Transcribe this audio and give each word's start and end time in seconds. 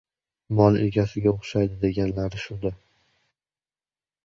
Mol 0.59 0.79
egasiga 0.85 1.33
o‘xshaydi, 1.33 1.77
deganlari 1.85 2.43
shuda... 2.47 2.75